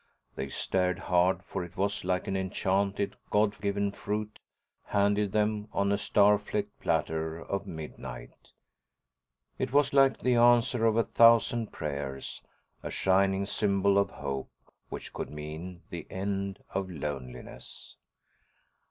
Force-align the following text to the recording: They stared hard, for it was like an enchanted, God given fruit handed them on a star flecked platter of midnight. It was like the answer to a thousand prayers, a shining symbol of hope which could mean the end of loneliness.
They 0.33 0.49
stared 0.49 0.97
hard, 0.97 1.43
for 1.43 1.63
it 1.63 1.77
was 1.77 2.03
like 2.03 2.27
an 2.27 2.35
enchanted, 2.35 3.15
God 3.29 3.61
given 3.61 3.91
fruit 3.91 4.39
handed 4.85 5.31
them 5.31 5.67
on 5.73 5.91
a 5.91 5.97
star 5.99 6.39
flecked 6.39 6.79
platter 6.79 7.37
of 7.39 7.67
midnight. 7.67 8.49
It 9.59 9.71
was 9.71 9.93
like 9.93 10.17
the 10.21 10.33
answer 10.37 10.79
to 10.79 10.87
a 10.87 11.03
thousand 11.03 11.71
prayers, 11.71 12.41
a 12.81 12.89
shining 12.89 13.45
symbol 13.45 13.99
of 13.99 14.09
hope 14.09 14.49
which 14.89 15.13
could 15.13 15.29
mean 15.29 15.83
the 15.91 16.07
end 16.09 16.63
of 16.73 16.89
loneliness. 16.89 17.95